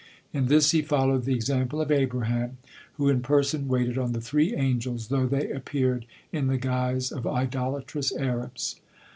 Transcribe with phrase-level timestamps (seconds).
[0.33, 2.57] In this he followed the example of Abraham,
[2.93, 7.27] who in person waited on the three angels, though they appeared in the guise of
[7.27, 8.77] idolatrous Arabs.